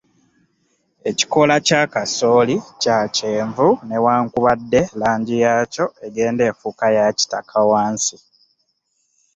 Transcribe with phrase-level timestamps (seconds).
[1.09, 8.15] Ekikoola kya kasooli kya kyenvu newankubadde langi yakyo engenda effuuka ya kitaka wansi.